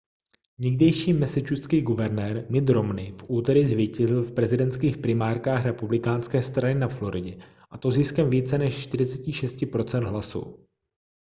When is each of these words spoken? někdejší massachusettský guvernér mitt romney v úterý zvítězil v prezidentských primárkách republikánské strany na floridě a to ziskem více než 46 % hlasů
někdejší 0.59 1.13
massachusettský 1.13 1.81
guvernér 1.81 2.45
mitt 2.51 2.69
romney 2.69 3.11
v 3.11 3.23
úterý 3.27 3.65
zvítězil 3.65 4.23
v 4.23 4.31
prezidentských 4.33 4.97
primárkách 4.97 5.65
republikánské 5.65 6.43
strany 6.43 6.75
na 6.75 6.87
floridě 6.87 7.37
a 7.69 7.77
to 7.77 7.91
ziskem 7.91 8.29
více 8.29 8.57
než 8.57 8.83
46 8.83 9.55
% 9.61 10.03
hlasů 10.03 10.67